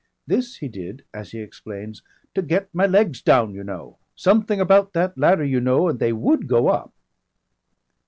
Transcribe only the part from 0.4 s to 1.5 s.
he did, as he